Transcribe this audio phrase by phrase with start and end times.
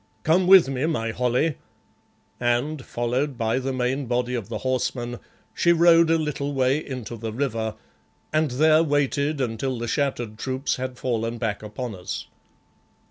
[0.23, 1.57] "Come with me, my Holly,"
[2.39, 5.19] and, followed by the main body of the horsemen,
[5.53, 7.75] she rode a little way into the river,
[8.33, 12.25] and there waited until the shattered troops had fallen back upon us.